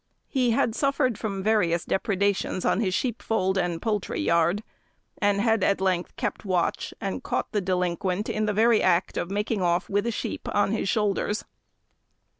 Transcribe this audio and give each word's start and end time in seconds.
He 0.29 0.49
had 0.49 0.73
suffered 0.73 1.19
from 1.19 1.43
various 1.43 1.85
depredations 1.85 2.65
on 2.65 2.79
his 2.79 2.95
sheep 2.95 3.21
fold 3.21 3.55
and 3.55 3.79
poultry 3.79 4.19
yard, 4.19 4.63
and 5.19 5.39
had 5.39 5.63
at 5.63 5.79
length 5.79 6.15
kept 6.15 6.43
watch, 6.43 6.91
and 6.99 7.21
caught 7.21 7.51
the 7.51 7.61
delinquent 7.61 8.27
in 8.27 8.47
the 8.47 8.51
very 8.53 8.81
act 8.81 9.15
of 9.15 9.29
making 9.29 9.61
off 9.61 9.89
with 9.91 10.07
a 10.07 10.11
sheep 10.11 10.49
on 10.55 10.71
his 10.71 10.89
shoulders. 10.89 11.45